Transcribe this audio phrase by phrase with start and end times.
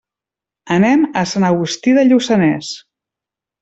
[0.77, 2.77] Anem a Sant Agustí de Lluçanès.